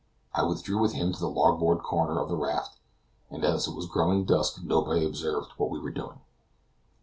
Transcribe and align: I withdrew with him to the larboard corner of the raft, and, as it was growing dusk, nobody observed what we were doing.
I 0.33 0.41
withdrew 0.41 0.79
with 0.79 0.93
him 0.93 1.13
to 1.13 1.19
the 1.19 1.29
larboard 1.29 1.83
corner 1.83 2.19
of 2.19 2.27
the 2.27 2.35
raft, 2.35 2.79
and, 3.29 3.45
as 3.45 3.67
it 3.67 3.75
was 3.75 3.85
growing 3.85 4.25
dusk, 4.25 4.59
nobody 4.63 5.05
observed 5.05 5.51
what 5.57 5.69
we 5.69 5.79
were 5.79 5.91
doing. 5.91 6.17